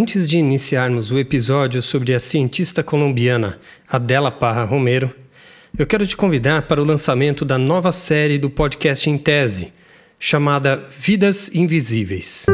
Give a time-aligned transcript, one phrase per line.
[0.00, 5.14] Antes de iniciarmos o episódio sobre a cientista colombiana Adela Parra Romero,
[5.78, 9.74] eu quero te convidar para o lançamento da nova série do podcast Em Tese,
[10.18, 12.46] chamada Vidas Invisíveis.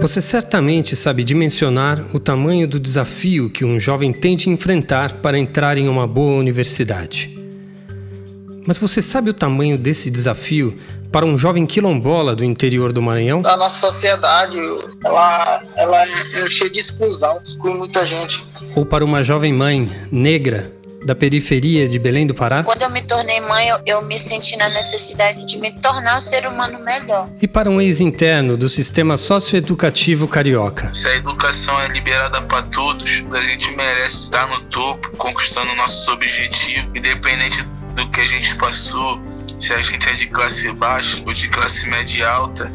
[0.00, 5.36] Você certamente sabe dimensionar o tamanho do desafio que um jovem tem de enfrentar para
[5.36, 7.36] entrar em uma boa universidade.
[8.64, 10.76] Mas você sabe o tamanho desse desafio
[11.10, 13.42] para um jovem quilombola do interior do Maranhão?
[13.44, 14.56] A nossa sociedade,
[15.04, 18.44] ela, ela é cheia de exclusão, exclui muita gente.
[18.74, 20.72] Ou para uma jovem mãe negra
[21.04, 22.62] da periferia de Belém do Pará?
[22.62, 26.20] Quando eu me tornei mãe, eu, eu, me senti na necessidade de me tornar um
[26.20, 27.28] ser humano melhor.
[27.40, 30.92] E para um ex-interno do sistema socioeducativo carioca?
[30.92, 36.06] Se a educação é liberada para todos, a gente merece estar no topo, conquistando nossos
[36.08, 37.62] objetivos, independente
[37.94, 39.18] do que a gente passou,
[39.60, 42.72] se a gente é de classe baixa ou de classe média alta.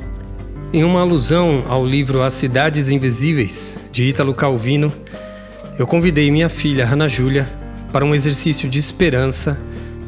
[0.71, 4.93] Em uma alusão ao livro As Cidades Invisíveis, de Ítalo Calvino,
[5.79, 7.49] eu convidei minha filha, Ana Júlia,
[7.91, 9.59] para um exercício de esperança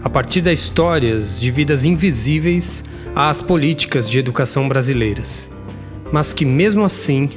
[0.04, 2.84] a partir das histórias de vidas invisíveis
[3.16, 5.50] às políticas de educação brasileiras,
[6.12, 7.28] mas que, mesmo assim,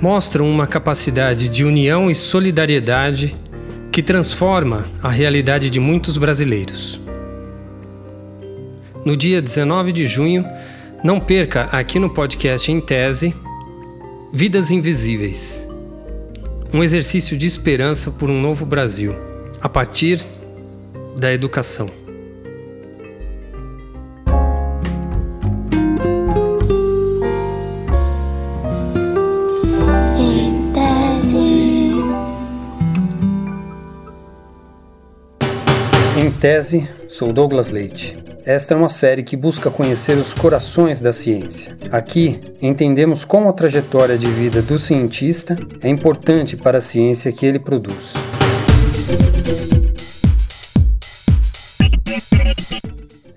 [0.00, 3.34] mostram uma capacidade de união e solidariedade
[3.90, 7.07] que transforma a realidade de muitos brasileiros
[9.08, 10.46] no dia 19 de junho,
[11.02, 13.34] não perca aqui no podcast em tese
[14.30, 15.66] Vidas Invisíveis.
[16.74, 19.14] Um exercício de esperança por um novo Brasil,
[19.62, 20.20] a partir
[21.18, 21.88] da educação.
[30.18, 31.38] Em tese.
[36.20, 38.27] Em tese, sou Douglas Leite.
[38.48, 41.76] Esta é uma série que busca conhecer os corações da ciência.
[41.92, 47.44] Aqui, entendemos como a trajetória de vida do cientista é importante para a ciência que
[47.44, 48.14] ele produz.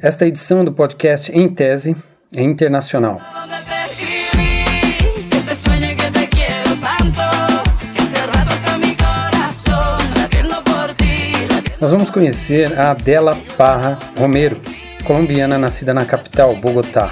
[0.01, 1.94] Esta edição do podcast Em Tese
[2.33, 3.19] é internacional.
[11.81, 14.70] Nós vamos conhecer a Adela Parra Romero,
[15.03, 17.12] colombiana nascida na capital, Bogotá.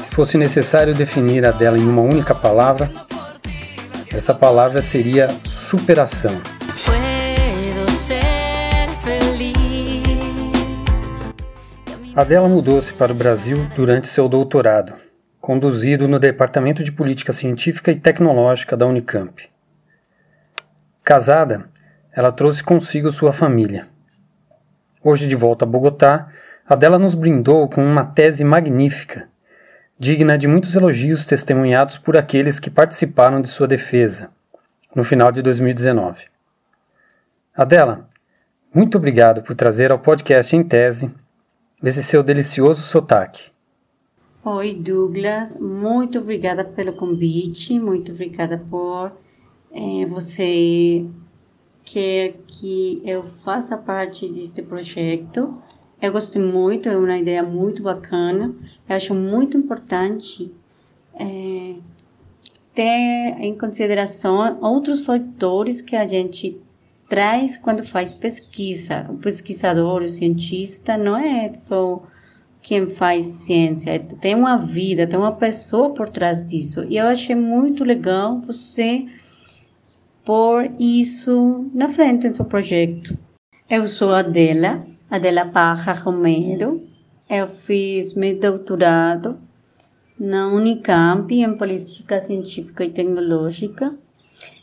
[0.00, 2.90] Se fosse necessário definir a dela em uma única palavra,
[4.12, 6.40] essa palavra seria superação.
[12.14, 14.94] Adela mudou-se para o Brasil durante seu doutorado,
[15.40, 19.48] conduzido no Departamento de Política Científica e Tecnológica da Unicamp.
[21.04, 21.70] Casada,
[22.12, 23.86] ela trouxe consigo sua família.
[25.00, 26.26] Hoje de volta a Bogotá,
[26.68, 29.26] Adela nos brindou com uma tese magnífica,
[29.98, 34.30] digna de muitos elogios testemunhados por aqueles que participaram de sua defesa,
[34.94, 36.26] no final de 2019.
[37.56, 38.06] Adela,
[38.74, 41.10] muito obrigado por trazer ao podcast em tese
[41.82, 43.50] esse seu delicioso sotaque.
[44.44, 49.12] Oi, Douglas, muito obrigada pelo convite, muito obrigada por
[49.72, 51.06] eh, você
[51.82, 55.58] quer que eu faça parte deste projeto
[56.00, 58.54] eu gostei muito, é uma ideia muito bacana.
[58.88, 60.52] Eu acho muito importante
[61.14, 61.74] é,
[62.74, 66.56] ter em consideração outros fatores que a gente
[67.08, 69.06] traz quando faz pesquisa.
[69.10, 72.02] O pesquisador, o cientista, não é só
[72.62, 76.84] quem faz ciência, tem uma vida, tem uma pessoa por trás disso.
[76.88, 79.06] E eu achei muito legal você
[80.24, 83.18] pôr isso na frente do seu projeto.
[83.70, 86.82] Eu sou a Adela, Adela Parra Romero.
[87.30, 89.38] Eu fiz meu doutorado
[90.20, 93.90] na Unicamp em Política Científica e Tecnológica.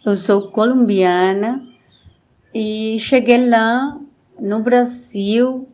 [0.05, 1.59] Eu sou colombiana
[2.53, 3.99] e cheguei lá
[4.39, 5.67] no Brasil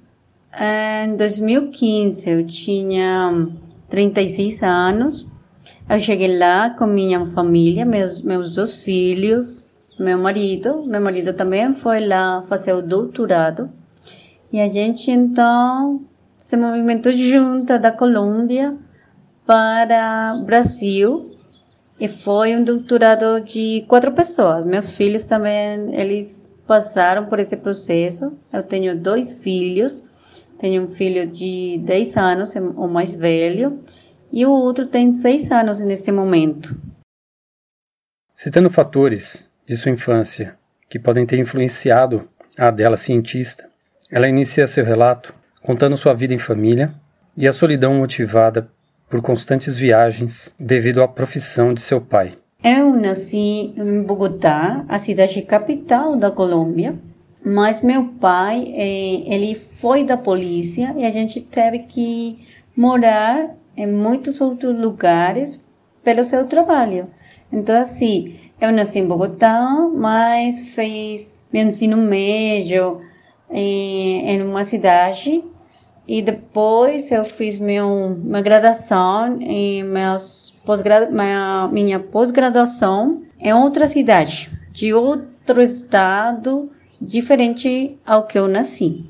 [0.57, 2.29] em 2015.
[2.29, 3.49] Eu tinha
[3.89, 5.27] 36 anos.
[5.89, 9.69] Eu cheguei lá com minha família, meus, meus dois filhos,
[9.99, 10.85] meu marido.
[10.87, 13.80] Meu marido também foi lá fazer o doutorado.
[14.51, 16.01] E a gente então
[16.37, 18.77] se movimentou junto da Colômbia
[19.45, 21.25] para o Brasil
[21.99, 24.65] e foi um doutorado de quatro pessoas.
[24.65, 28.37] Meus filhos também, eles passaram por esse processo.
[28.51, 30.03] Eu tenho dois filhos.
[30.57, 33.79] Tenho um filho de 10 anos, o mais velho,
[34.31, 36.79] e o outro tem 6 anos nesse momento.
[38.35, 40.55] Citando fatores de sua infância
[40.87, 43.70] que podem ter influenciado a dela cientista,
[44.11, 46.93] ela inicia seu relato contando sua vida em família
[47.37, 48.69] e a solidão motivada
[49.09, 52.33] por constantes viagens devido à profissão de seu pai.
[52.63, 56.95] Eu nasci em Bogotá, a cidade capital da Colômbia,
[57.43, 62.37] mas meu pai, eh, ele foi da polícia e a gente teve que
[62.75, 65.59] morar em muitos outros lugares
[66.03, 67.07] pelo seu trabalho.
[67.51, 73.01] Então, assim, eu nasci em Bogotá, mas fiz meu ensino médio
[73.51, 75.43] em, em uma cidade
[76.07, 83.87] e depois eu fiz meu, minha graduação e meus pós minha, minha pós-graduação em outra
[83.87, 86.69] cidade, de outro estado,
[86.99, 89.05] diferente ao que eu nasci.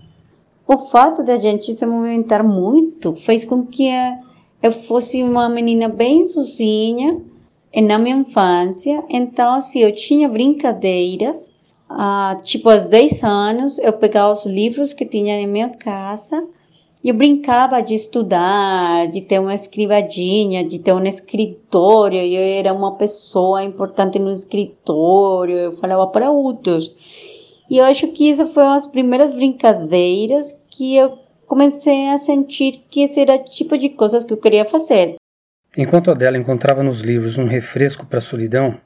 [0.68, 3.90] O fato de a gente se movimentar muito fez com que
[4.62, 7.20] eu fosse uma menina bem sozinha
[7.76, 9.04] na minha infância.
[9.10, 11.52] Então, assim, eu tinha brincadeiras.
[11.98, 16.48] Ah, tipo, aos 10 anos, eu pegava os livros que tinha em minha casa
[17.04, 22.20] eu brincava de estudar, de ter uma escrivadinha, de ter um escritório.
[22.20, 26.94] Eu era uma pessoa importante no escritório, eu falava para outros.
[27.70, 31.18] E eu acho que isso foi uma das primeiras brincadeiras que eu
[31.48, 35.16] comecei a sentir que esse era o tipo de coisas que eu queria fazer.
[35.76, 38.78] Enquanto Adela encontrava nos livros um refresco para a solidão,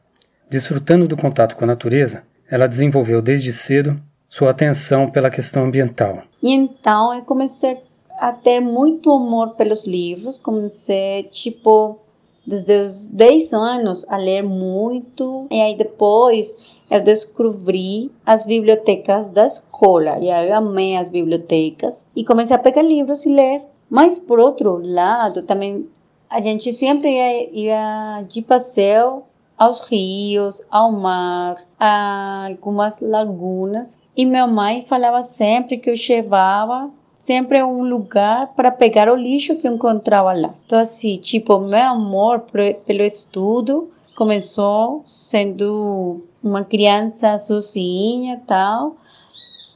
[0.50, 3.95] desfrutando do contato com a natureza, ela desenvolveu desde cedo
[4.30, 6.24] sua atenção pela questão ambiental.
[6.42, 7.77] E então eu comecei
[8.19, 12.00] a ter muito amor pelos livros, comecei, tipo,
[12.45, 19.45] desde os 10 anos a ler muito, e aí depois eu descobri as bibliotecas da
[19.45, 23.62] escola, e aí eu amei as bibliotecas, e comecei a pegar livros e ler.
[23.89, 25.88] Mas, por outro lado, também
[26.30, 29.24] a gente sempre ia, ia de passeio
[29.57, 36.92] aos rios, ao mar, a algumas lagunas, e minha mãe falava sempre que eu levava
[37.18, 40.54] sempre um lugar para pegar o lixo que eu encontrava lá.
[40.66, 42.46] Então, assim, tipo, meu amor
[42.86, 48.96] pelo estudo começou sendo uma criança sozinha tal,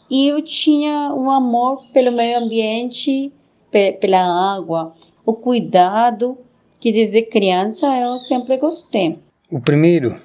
[0.10, 3.32] e eu tinha um amor pelo meio ambiente,
[3.72, 4.94] pela água,
[5.26, 6.38] o cuidado
[6.80, 9.20] que desde criança eu sempre gostei.
[9.52, 10.16] O primeiro,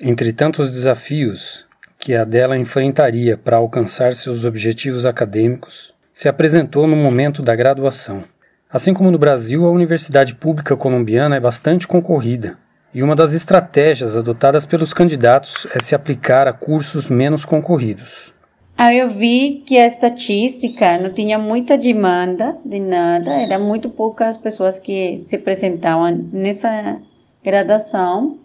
[0.00, 1.66] entre tantos desafios
[1.98, 8.22] que a dela enfrentaria para alcançar seus objetivos acadêmicos, se apresentou no momento da graduação.
[8.70, 12.56] Assim como no Brasil, a universidade pública colombiana é bastante concorrida,
[12.94, 18.32] e uma das estratégias adotadas pelos candidatos é se aplicar a cursos menos concorridos.
[18.76, 24.38] Aí eu vi que a estatística não tinha muita demanda de nada, eram muito poucas
[24.38, 27.00] pessoas que se apresentavam nessa
[27.42, 28.38] graduação.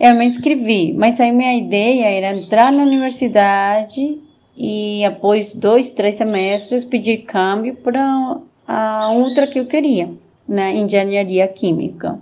[0.00, 4.18] Eu me inscrevi, mas aí minha ideia era entrar na universidade
[4.56, 10.08] e após dois, três semestres pedir câmbio para a outra que eu queria,
[10.48, 12.18] na engenharia química.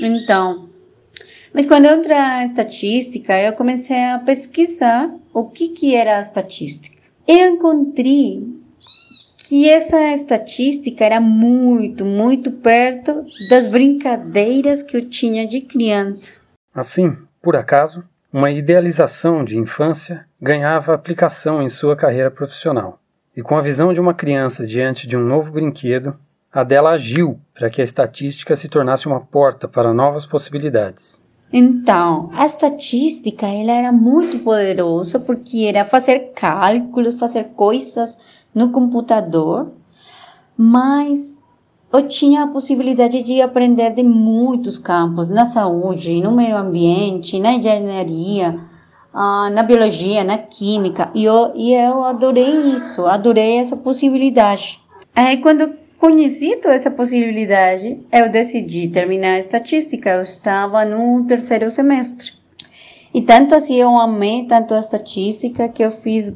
[0.00, 0.70] Então,
[1.52, 6.20] mas quando eu entrei na estatística, eu comecei a pesquisar o que, que era a
[6.20, 6.96] estatística.
[7.28, 8.48] Eu encontrei
[9.46, 16.39] que essa estatística era muito, muito perto das brincadeiras que eu tinha de criança.
[16.80, 22.98] Assim, por acaso, uma idealização de infância ganhava aplicação em sua carreira profissional.
[23.36, 26.18] E com a visão de uma criança diante de um novo brinquedo,
[26.50, 31.22] Adela agiu para que a estatística se tornasse uma porta para novas possibilidades.
[31.52, 39.70] Então, a estatística ela era muito poderosa porque era fazer cálculos, fazer coisas no computador,
[40.56, 41.36] mas
[41.92, 47.54] eu tinha a possibilidade de aprender de muitos campos, na saúde, no meio ambiente, na
[47.54, 48.60] engenharia,
[49.12, 54.80] ah, na biologia, na química, e eu, e eu adorei isso, adorei essa possibilidade.
[55.14, 61.70] Aí quando conheci toda essa possibilidade, eu decidi terminar a estatística, eu estava no terceiro
[61.70, 62.32] semestre.
[63.12, 66.32] E tanto assim eu amei tanto a estatística que eu fiz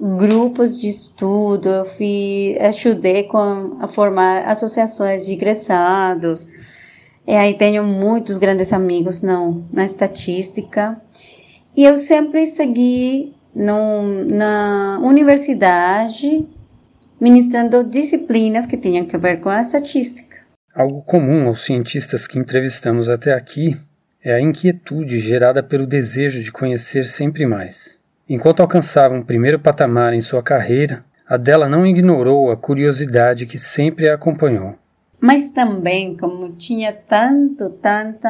[0.00, 6.46] grupos de estudo, eu fiz, ajudei com, a formar associações de egresados.
[7.26, 11.00] E aí tenho muitos grandes amigos não, na estatística.
[11.76, 16.46] E eu sempre segui na universidade
[17.20, 20.38] ministrando disciplinas que tinham a ver com a estatística.
[20.74, 23.76] Algo comum aos cientistas que entrevistamos até aqui
[24.22, 28.00] é a inquietude gerada pelo desejo de conhecer sempre mais.
[28.28, 34.08] Enquanto alcançava um primeiro patamar em sua carreira, Adela não ignorou a curiosidade que sempre
[34.08, 34.74] a acompanhou.
[35.20, 38.28] Mas também, como tinha tanto, tanto,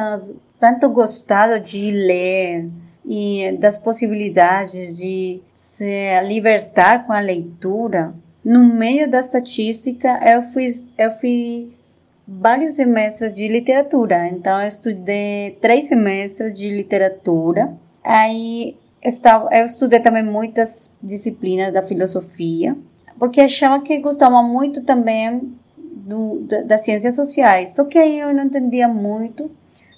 [0.59, 2.69] tanto gostado de ler
[3.05, 8.13] e das possibilidades de se libertar com a leitura,
[8.43, 14.27] no meio da estatística eu fiz, eu fiz vários semestres de literatura.
[14.29, 17.73] Então, eu estudei três semestres de literatura.
[18.03, 22.77] Aí, estava, eu estudei também muitas disciplinas da filosofia,
[23.17, 27.75] porque achava que gostava muito também do, da, das ciências sociais.
[27.75, 29.51] Só que aí eu não entendia muito.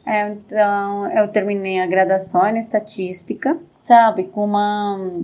[0.05, 5.21] Então, eu terminei a graduação em estatística, sabe, com uma,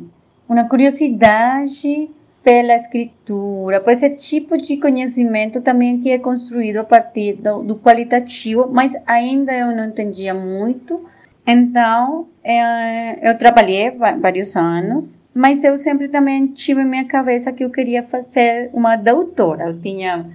[0.48, 2.12] uma curiosidade
[2.44, 7.76] pela escritura, por esse tipo de conhecimento também que é construído a partir do, do
[7.78, 11.04] qualitativo, mas ainda eu não entendia muito.
[11.50, 17.64] Então, é, eu trabalhei vários anos, mas eu sempre também tive em minha cabeça que
[17.64, 19.70] eu queria fazer uma doutora.
[19.70, 20.30] Eu tinha,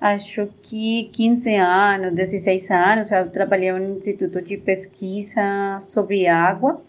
[0.00, 6.82] acho que 15 anos, 16 anos, eu trabalhei no Instituto de Pesquisa sobre Água,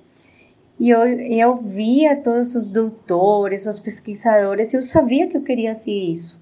[0.80, 5.76] e eu, eu via todos os doutores, os pesquisadores, e eu sabia que eu queria
[5.76, 6.42] ser isso.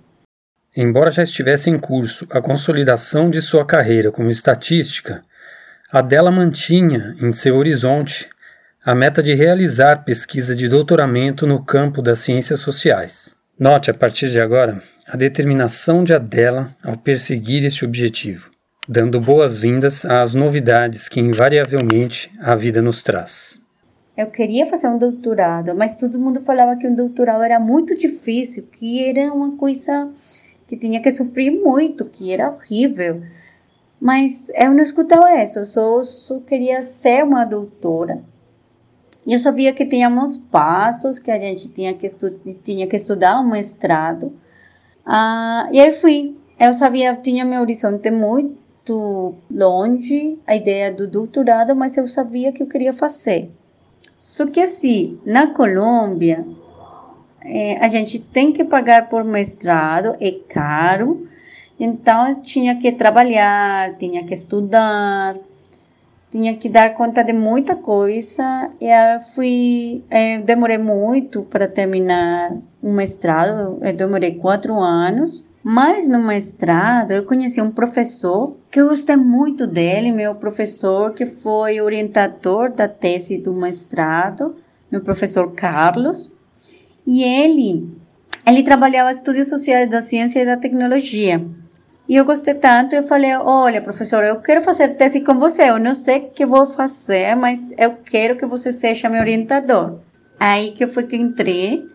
[0.74, 5.26] Embora já estivesse em curso a consolidação de sua carreira como estatística,
[5.92, 8.30] Adela mantinha em seu horizonte
[8.82, 13.36] a meta de realizar pesquisa de doutoramento no campo das ciências sociais.
[13.60, 18.50] Note a partir de agora a determinação de Adela ao perseguir este objetivo,
[18.88, 23.60] dando boas-vindas às novidades que invariavelmente a vida nos traz.
[24.16, 28.66] Eu queria fazer um doutorado, mas todo mundo falava que um doutorado era muito difícil,
[28.72, 30.10] que era uma coisa
[30.66, 33.22] que tinha que sofrer muito, que era horrível.
[34.02, 38.24] Mas eu não escutava isso, eu só, só queria ser uma doutora.
[39.28, 42.08] Eu sabia que tínhamos passos, que a gente tinha que,
[42.64, 44.34] tinha que estudar um mestrado.
[45.06, 46.36] Ah, e aí fui.
[46.60, 52.64] Eu sabia, tinha meu horizonte muito longe, a ideia do doutorado, mas eu sabia que
[52.64, 53.52] eu queria fazer.
[54.18, 56.44] Só que assim, na Colômbia,
[57.44, 61.28] é, a gente tem que pagar por mestrado, é caro,
[61.84, 65.36] então eu tinha que trabalhar, tinha que estudar,
[66.30, 72.56] tinha que dar conta de muita coisa, e eu fui, é, demorei muito para terminar
[72.84, 78.90] um mestrado, eu demorei quatro anos, mas no mestrado eu conheci um professor que eu
[78.90, 84.56] gostei muito dele, meu professor que foi orientador da tese do mestrado,
[84.92, 86.32] meu professor Carlos.
[87.08, 87.90] E ele,
[88.46, 91.44] ele trabalhava estudos sociais da ciência e da tecnologia.
[92.12, 95.70] E eu gostei tanto, eu falei, olha, professor, eu quero fazer tese com você.
[95.70, 100.00] Eu não sei o que vou fazer, mas eu quero que você seja meu orientador.
[100.38, 101.90] Aí que foi que entrei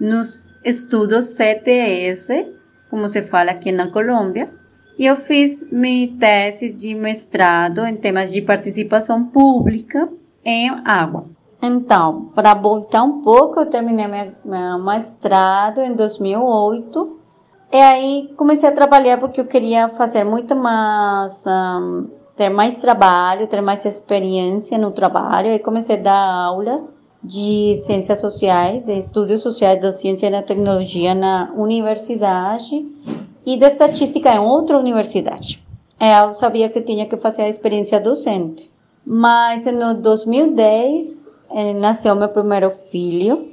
[0.00, 2.44] nos estudos CTS,
[2.90, 4.52] como se fala aqui na Colômbia.
[4.98, 10.08] E eu fiz minha tese de mestrado em temas de participação pública
[10.44, 11.26] em água.
[11.62, 14.08] Então, para voltar um pouco, eu terminei
[14.44, 17.21] meu mestrado em 2008.
[17.72, 23.46] E aí comecei a trabalhar porque eu queria fazer muito mais, um, ter mais trabalho,
[23.46, 25.48] ter mais experiência no trabalho.
[25.48, 30.42] E comecei a dar aulas de ciências sociais, de estudos sociais da ciência e da
[30.42, 32.86] tecnologia na universidade
[33.46, 35.64] e de estatística em outra universidade.
[35.98, 38.70] É, eu sabia que eu tinha que fazer a experiência docente.
[39.06, 43.51] Mas no 2010 eh, nasceu meu primeiro filho.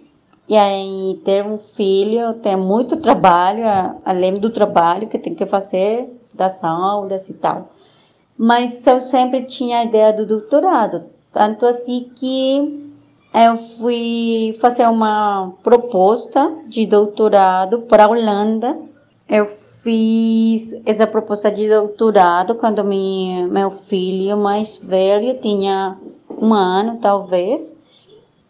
[0.50, 3.64] E aí, ter um filho tem muito trabalho,
[4.04, 7.70] além do trabalho que tem que fazer das aulas e tal.
[8.36, 11.04] Mas eu sempre tinha a ideia do doutorado.
[11.32, 12.92] Tanto assim que
[13.32, 18.76] eu fui fazer uma proposta de doutorado para a Holanda.
[19.28, 25.96] Eu fiz essa proposta de doutorado quando meu filho mais velho tinha
[26.42, 27.80] um ano, talvez.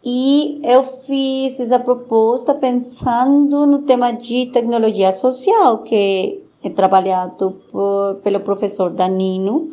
[0.04, 8.16] E eu fiz essa proposta pensando no tema de tecnologia social, que é trabalhado por,
[8.22, 9.70] pelo professor Danino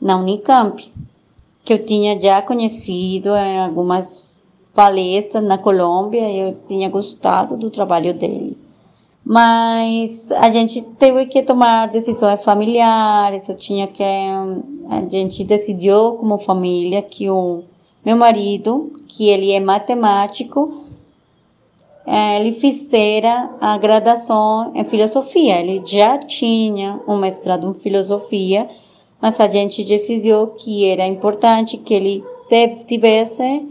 [0.00, 0.92] na Unicamp
[1.64, 4.42] que eu tinha já conhecido em algumas
[4.74, 8.58] palestras na Colômbia eu tinha gostado do trabalho dele.
[9.24, 16.36] Mas a gente teve que tomar decisões familiares, eu tinha que a gente decidiu como
[16.36, 17.64] família que o
[18.04, 20.84] meu marido, que ele é matemático,
[22.06, 25.60] eh, ele fizera a graduação em filosofia.
[25.60, 28.68] Ele já tinha um mestrado em filosofia
[29.24, 32.22] mas a gente decidiu que era importante que ele
[32.86, 33.66] tivesse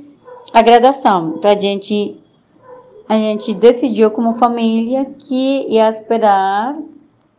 [0.52, 1.36] a graduação.
[1.38, 2.20] Então a gente
[3.08, 6.76] a gente decidiu como família que ia esperar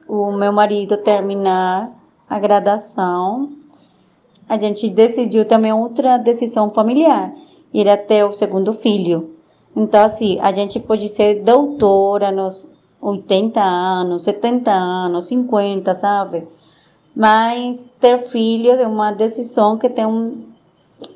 [0.07, 1.91] o meu marido terminar
[2.31, 3.51] a graduação.
[4.49, 7.33] A gente decidiu também outra decisão familiar,
[7.73, 9.31] ir até o segundo filho.
[9.77, 12.71] Então assim, a gente pode ser doutora nos
[13.01, 16.47] 80 anos, 70 anos, 50, sabe?
[17.15, 20.43] Mas ter filhos é uma decisão que tem um,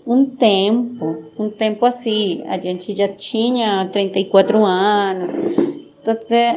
[0.07, 2.43] um tempo, um tempo assim.
[2.47, 5.31] A gente já tinha 34 anos.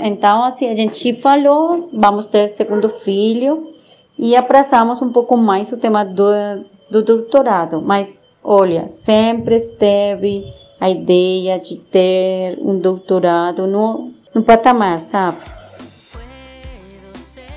[0.04, 3.74] Então, assim, a gente falou, vamos ter segundo filho
[4.22, 7.82] e abraçamos um pouco mais o tema do, do doutorado.
[7.82, 10.46] Mas, olha, sempre esteve
[10.80, 15.40] a ideia de ter um doutorado no, no patamar, sabe?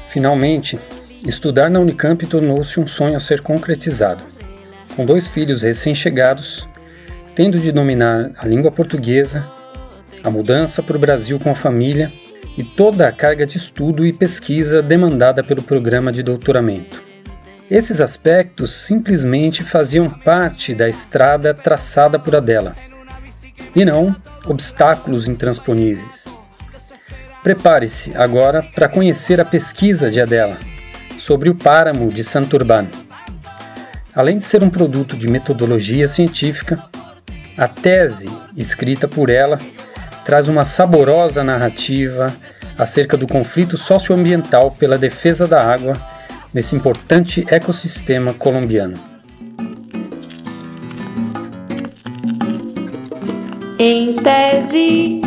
[0.09, 0.79] Finalmente,
[1.27, 4.23] estudar na Unicamp tornou-se um sonho a ser concretizado.
[4.97, 6.67] Com dois filhos recém-chegados,
[7.35, 9.47] tendo de dominar a língua portuguesa,
[10.23, 12.11] a mudança para o Brasil com a família
[12.57, 17.03] e toda a carga de estudo e pesquisa demandada pelo programa de doutoramento.
[17.71, 22.77] Esses aspectos simplesmente faziam parte da estrada traçada por Adela,
[23.75, 24.15] e não
[24.47, 26.29] obstáculos intransponíveis.
[27.43, 30.57] Prepare-se agora para conhecer a pesquisa de Adela
[31.19, 32.87] sobre o páramo de Santurban.
[34.15, 36.83] Além de ser um produto de metodologia científica,
[37.57, 39.59] a tese escrita por ela
[40.25, 42.35] traz uma saborosa narrativa
[42.79, 46.01] acerca do conflito socioambiental pela defesa da água
[46.53, 48.99] nesse importante ecossistema colombiano.
[53.79, 55.21] Em tese.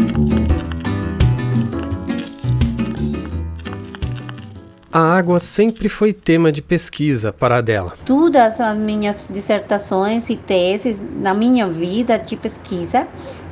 [4.91, 7.93] A água sempre foi tema de pesquisa para a dela.
[8.03, 13.05] Todas as minhas dissertações e teses na minha vida de pesquisa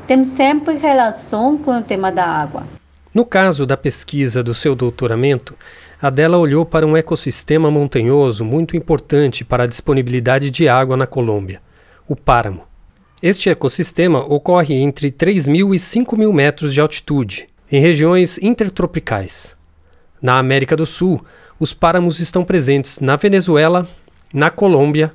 [0.08, 2.64] tem sempre relação com o tema da água.
[3.14, 5.56] No caso da pesquisa do seu doutoramento,
[6.02, 11.62] Adela olhou para um ecossistema montanhoso muito importante para a disponibilidade de água na Colômbia,
[12.08, 12.64] o páramo.
[13.24, 19.56] Este ecossistema ocorre entre 3 mil e 5 mil metros de altitude, em regiões intertropicais.
[20.22, 21.24] Na América do Sul,
[21.60, 23.88] os páramos estão presentes na Venezuela,
[24.34, 25.14] na Colômbia,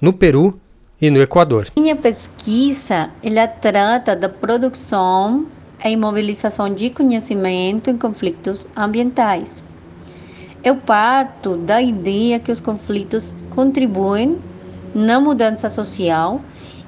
[0.00, 0.58] no Peru
[1.02, 1.66] e no Equador.
[1.76, 5.44] Minha pesquisa ela trata da produção
[5.84, 9.64] e mobilização de conhecimento em conflitos ambientais.
[10.62, 14.38] Eu parto da ideia que os conflitos contribuem
[14.94, 16.40] na mudança social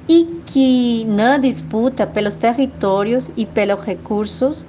[0.09, 4.65] e que na disputa pelos territórios e pelos recursos,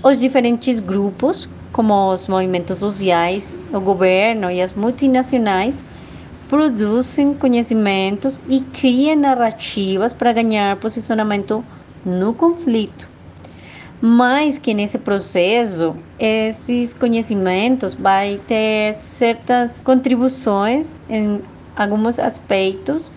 [0.00, 5.82] os diferentes grupos, como os movimentos sociais, o governo e as multinacionais,
[6.48, 11.64] produzem conhecimentos e criam narrativas para ganhar posicionamento
[12.04, 13.08] no conflito.
[14.00, 21.40] Mas que nesse processo, esses conhecimentos vai ter certas contribuições em
[21.74, 23.10] alguns aspectos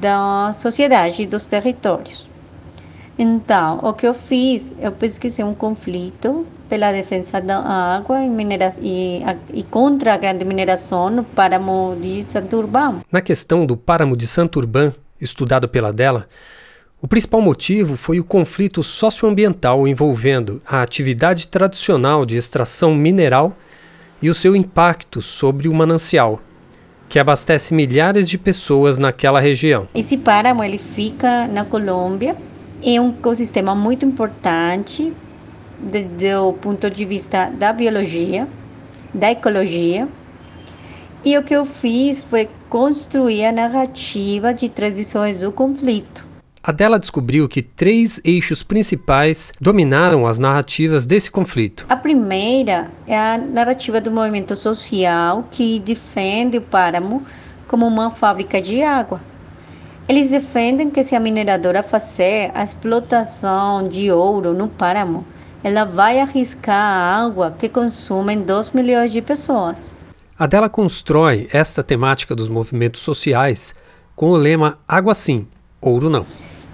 [0.00, 2.28] da sociedade e dos territórios.
[3.18, 8.70] Então, o que eu fiz, eu pesquisei um conflito pela defesa da água e, minera
[8.80, 13.00] e, e contra a grande mineração no páramo de Santurbán.
[13.10, 16.28] Na questão do páramo de Santurbán, estudado pela dela,
[17.00, 23.56] o principal motivo foi o conflito socioambiental envolvendo a atividade tradicional de extração mineral
[24.20, 26.40] e o seu impacto sobre o manancial,
[27.08, 29.88] que abastece milhares de pessoas naquela região.
[29.94, 32.36] Esse páramo ele fica na Colômbia
[32.82, 35.12] é um ecossistema muito importante
[35.80, 38.48] do ponto de vista da biologia,
[39.14, 40.08] da ecologia.
[41.24, 46.26] E o que eu fiz foi construir a narrativa de três visões do conflito.
[46.62, 51.86] Adela descobriu que três eixos principais dominaram as narrativas desse conflito.
[51.88, 57.22] A primeira é a narrativa do movimento social que defende o páramo
[57.66, 59.20] como uma fábrica de água.
[60.08, 65.24] Eles defendem que se a mineradora fazer a explotação de ouro no páramo,
[65.62, 69.92] ela vai arriscar a água que consumem 2 milhões de pessoas.
[70.38, 73.74] Adela constrói esta temática dos movimentos sociais
[74.14, 75.46] com o lema Água sim,
[75.80, 76.24] ouro não.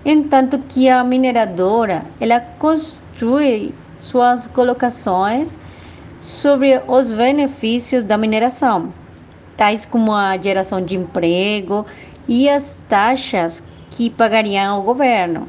[0.04, 5.58] Entanto que a mineradora, ela construi suas colocações
[6.20, 8.92] sobre os benefícios da mineração,
[9.56, 11.86] tais como a geração de emprego
[12.28, 15.48] e as taxas que pagariam ao governo,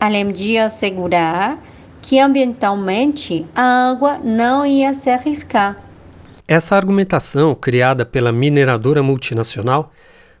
[0.00, 1.58] além de assegurar
[2.06, 5.76] que ambientalmente a água não ia se arriscar.
[6.46, 9.90] Essa argumentação, criada pela mineradora multinacional,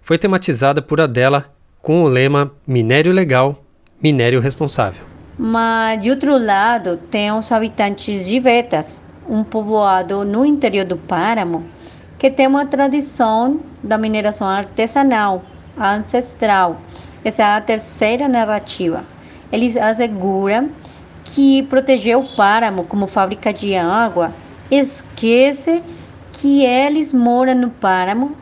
[0.00, 1.52] foi tematizada por Adela
[1.82, 3.64] com o lema Minério Legal,
[4.00, 5.02] Minério Responsável.
[5.36, 11.64] Mas, de outro lado, tem os habitantes de Vetas, um povoado no interior do páramo,
[12.16, 15.42] que tem uma tradição da mineração artesanal
[15.76, 16.80] ancestral.
[17.24, 19.04] Essa é a terceira narrativa.
[19.50, 20.70] Eles asseguram
[21.26, 24.32] que proteger o páramo como fábrica de água,
[24.70, 25.82] esquece
[26.32, 28.36] que eles moram no páramo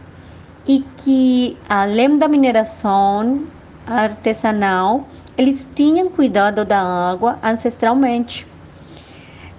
[0.67, 3.45] e que, além da mineração
[3.87, 8.47] artesanal, eles tinham cuidado da água ancestralmente.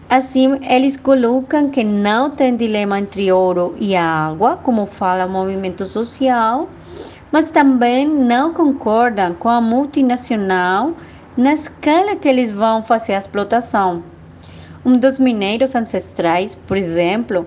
[0.10, 5.86] Assim, eles colocam que não tem dilema entre ouro e água, como fala o movimento
[5.86, 6.70] social,
[7.32, 10.94] mas também não concordam com a multinacional
[11.38, 14.04] na escala que eles vão fazer a explotação.
[14.86, 17.46] Um dos mineiros ancestrais, por exemplo,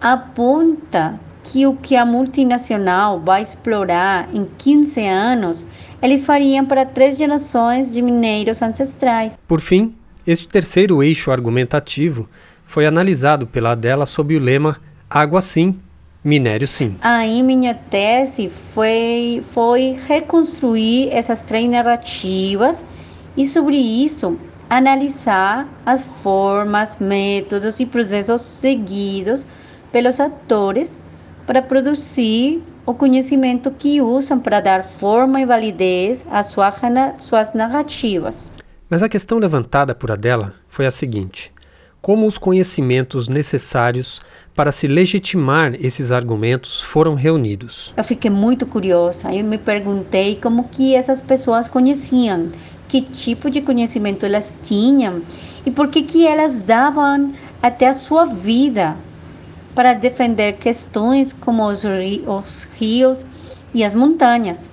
[0.00, 5.66] aponta que o que a multinacional vai explorar em 15 anos,
[6.02, 9.38] eles fariam para três gerações de mineiros ancestrais.
[9.46, 9.94] Por fim,
[10.26, 12.28] este terceiro eixo argumentativo
[12.66, 14.76] foi analisado pela Adela sob o lema
[15.08, 15.78] Água sim,
[16.22, 16.96] minério sim.
[17.00, 22.84] Aí minha tese foi, foi reconstruir essas três narrativas
[23.38, 24.36] e sobre isso
[24.68, 29.46] analisar as formas, métodos e processos seguidos
[29.92, 30.98] pelos atores
[31.46, 36.54] para produzir o conhecimento que usam para dar forma e validez às
[37.18, 38.50] suas narrativas.
[38.90, 41.52] Mas a questão levantada por Adela foi a seguinte:
[42.02, 44.20] como os conhecimentos necessários
[44.54, 47.94] para se legitimar esses argumentos foram reunidos?
[47.96, 49.32] Eu fiquei muito curiosa.
[49.32, 52.50] Eu me perguntei como que essas pessoas conheciam,
[52.88, 55.22] que tipo de conhecimento elas tinham
[55.64, 58.96] e por que que elas davam até a sua vida
[59.74, 61.84] para defender questões como os,
[62.26, 63.24] os rios
[63.72, 64.70] e as montanhas.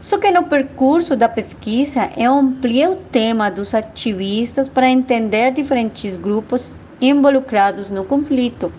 [0.00, 6.16] Só que no percurso da pesquisa eu ampliei o tema dos ativistas para entender diferentes
[6.16, 8.72] grupos involucrados no conflito.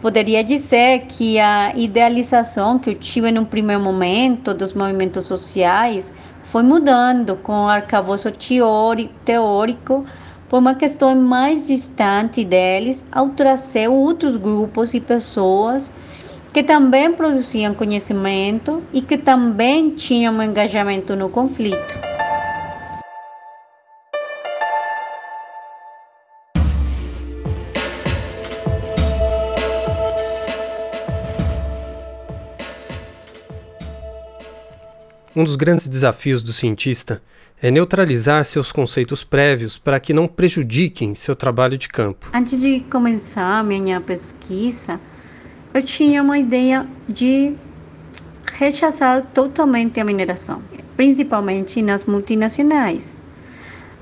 [0.00, 6.14] Poderia dizer que a idealização que eu tive no primeiro momento dos movimentos sociais
[6.50, 8.30] foi mudando com o arcabouço
[9.24, 10.04] teórico
[10.48, 15.92] por uma questão mais distante deles, ao trazer outros grupos e pessoas
[16.52, 22.17] que também produziam conhecimento e que também tinham um engajamento no conflito.
[35.38, 37.22] Um dos grandes desafios do cientista
[37.62, 42.28] é neutralizar seus conceitos prévios para que não prejudiquem seu trabalho de campo.
[42.34, 44.98] Antes de começar minha pesquisa,
[45.72, 47.54] eu tinha uma ideia de
[48.54, 50.60] rechaçar totalmente a mineração,
[50.96, 53.16] principalmente nas multinacionais.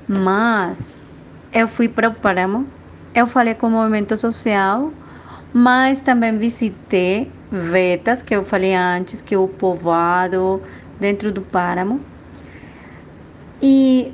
[0.09, 1.07] Mas
[1.53, 2.67] eu fui para o Páramo,
[3.15, 4.91] eu falei com o movimento social,
[5.53, 10.63] mas também visitei vetas que eu falei antes, que o povoado
[10.99, 12.01] dentro do páramo.
[13.63, 14.13] E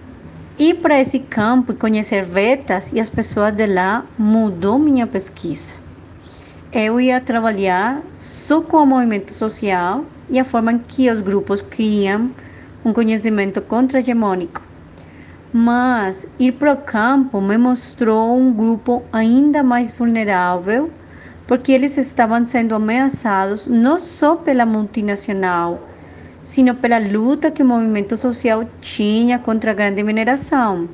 [0.59, 5.75] ir para esse campo e conhecer vetas e as pessoas de lá mudou minha pesquisa.
[6.73, 12.31] Eu ia trabalhar só com o movimento social e a forma que os grupos criam
[12.85, 14.63] um conhecimento contra-hegemônico.
[15.53, 20.91] Mas ir para o campo me mostrou um grupo ainda mais vulnerável,
[21.47, 25.79] porque eles estavam sendo ameaçados não só pela multinacional,
[26.43, 30.89] sino pela luta que o movimento social tinha contra a grande mineração.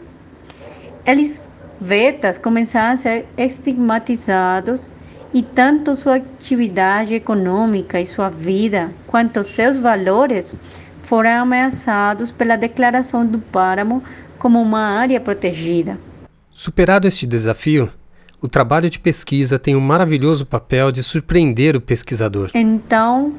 [1.06, 4.90] Eles, vetas, começaram a ser estigmatizados
[5.32, 10.54] e tanto sua atividade econômica e sua vida, quanto seus valores,
[11.02, 14.02] foram ameaçados pela declaração do páramo
[14.38, 15.98] como uma área protegida.
[16.50, 17.90] Superado este desafio,
[18.40, 22.50] o trabalho de pesquisa tem um maravilhoso papel de surpreender o pesquisador.
[22.54, 23.34] Então,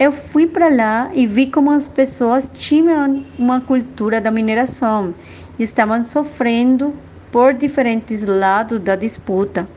[0.00, 5.14] eu fui para lá e vi como as pessoas tinham uma cultura da mineração
[5.58, 6.94] e estavam sofrendo
[7.30, 9.68] por diferentes lados da disputa.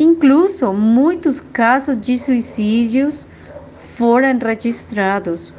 [0.00, 3.28] Incluso muitos casos de suicídios
[3.96, 5.52] foram registrados.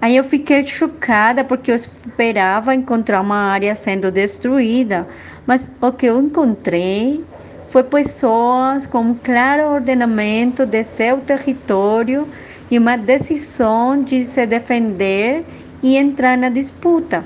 [0.00, 5.06] Aí eu fiquei chocada porque eu esperava encontrar uma área sendo destruída,
[5.46, 7.24] mas o que eu encontrei
[7.68, 12.26] foi pessoas com um claro ordenamento de seu território
[12.70, 15.44] e uma decisão de se defender
[15.82, 17.24] e entrar na disputa.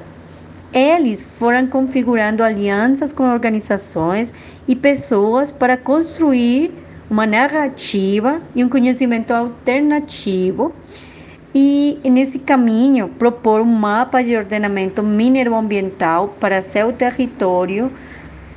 [0.73, 4.35] Eles foram configurando alianças com organizações
[4.69, 6.73] e pessoas para construir
[7.11, 10.73] uma narrativa e um conhecimento alternativo
[11.53, 17.91] e nesse caminho propor um mapa de ordenamento mineroambiental para seu território,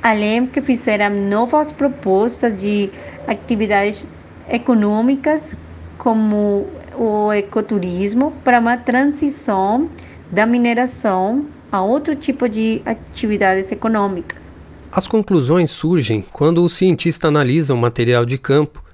[0.00, 2.90] além que fizeram novas propostas de
[3.26, 4.08] atividades
[4.48, 5.56] econômicas
[6.04, 6.66] como
[6.98, 9.88] o ecoturismo para uma transição
[10.30, 14.52] da mineração a outro tipo de atividades econômicas.
[14.92, 18.84] As conclusões surgem quando o cientista analisa o material de campo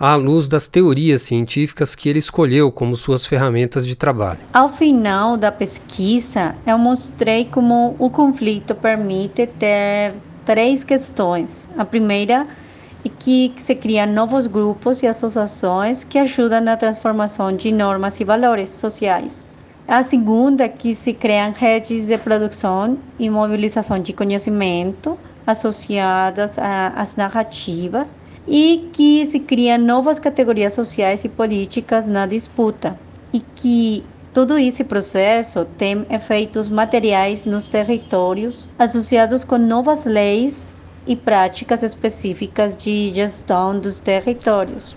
[0.00, 4.40] à luz das teorias científicas que ele escolheu como suas ferramentas de trabalho.
[4.50, 10.14] Ao final da pesquisa, eu mostrei como o conflito permite ter
[10.46, 11.68] três questões.
[11.76, 12.63] A primeira é
[13.08, 18.70] que se criam novos grupos e associações que ajudam na transformação de normas e valores
[18.70, 19.46] sociais.
[19.86, 27.16] A segunda é que se criam redes de produção e mobilização de conhecimento associadas às
[27.16, 28.16] narrativas
[28.48, 32.98] e que se criam novas categorias sociais e políticas na disputa
[33.32, 40.72] e que todo esse processo tem efeitos materiais nos territórios associados com novas leis
[41.06, 44.96] e práticas específicas de gestão dos territórios.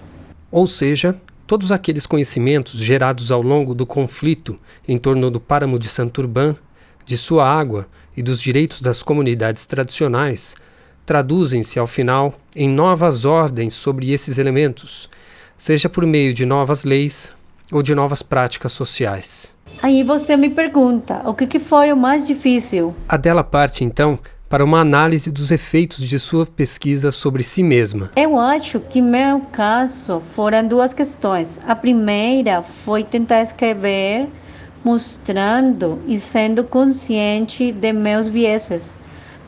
[0.51, 5.87] Ou seja, todos aqueles conhecimentos gerados ao longo do conflito em torno do páramo de
[5.87, 6.55] Santurban,
[7.05, 10.55] de sua água e dos direitos das comunidades tradicionais
[11.05, 15.09] traduzem-se ao final em novas ordens sobre esses elementos,
[15.57, 17.31] seja por meio de novas leis
[17.71, 19.53] ou de novas práticas sociais.
[19.81, 22.93] Aí você me pergunta, o que foi o mais difícil?
[23.07, 28.11] A dela parte então para uma análise dos efeitos de sua pesquisa sobre si mesma.
[28.15, 31.59] Eu acho que meu caso foram duas questões.
[31.67, 34.27] A primeira foi tentar escrever
[34.83, 38.97] mostrando e sendo consciente de meus vieses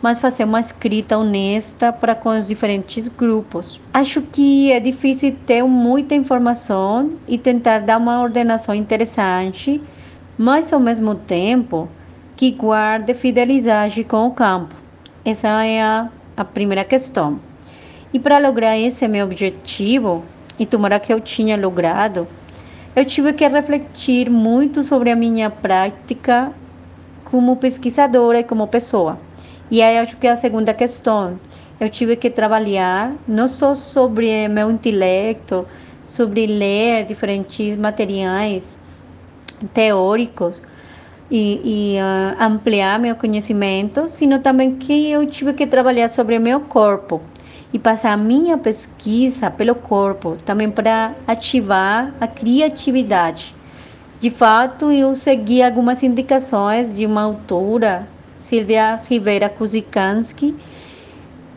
[0.01, 3.79] mas fazer uma escrita honesta para com os diferentes grupos.
[3.93, 9.81] Acho que é difícil ter muita informação e tentar dar uma ordenação interessante,
[10.37, 11.89] mas ao mesmo tempo
[12.35, 14.73] que guarde fidelidade com o campo.
[15.25, 17.39] Essa é a, a primeira questão.
[18.13, 20.23] E para lograr esse meu objetivo,
[20.57, 22.27] e tomara que eu tinha logrado,
[22.95, 26.51] eu tive que refletir muito sobre a minha prática
[27.25, 29.19] como pesquisadora e como pessoa.
[29.69, 31.39] E aí acho que a segunda questão.
[31.79, 35.65] Eu tive que trabalhar não só sobre meu intelecto,
[36.03, 38.77] sobre ler diferentes materiais
[39.73, 40.61] teóricos
[41.31, 46.61] e, e uh, ampliar meu conhecimento, sino também que eu tive que trabalhar sobre meu
[46.61, 47.21] corpo
[47.71, 53.55] e passar a minha pesquisa pelo corpo, também para ativar a criatividade.
[54.19, 60.55] De fato, eu segui algumas indicações de uma autora Silvia Rivera Kuzikanski.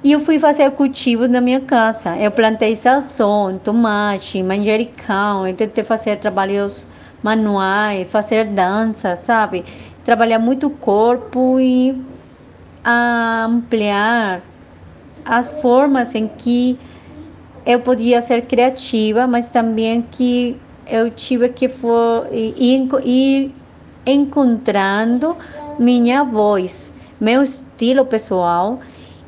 [0.05, 2.17] E eu fui fazer cultivo na minha casa.
[2.17, 5.47] Eu plantei salsão, tomate, manjericão.
[5.47, 6.89] Eu tentei fazer trabalhos
[7.23, 9.65] manuais, fazer dança, sabe?
[10.05, 12.01] Trabalhar muito o corpo e
[12.85, 14.43] ampliar
[15.25, 16.79] as formas em que
[17.65, 23.55] eu podia ser criativa, mas também que eu tive que for, ir, ir
[24.05, 25.37] encontrando
[25.79, 28.81] minha voz, meu estilo pessoal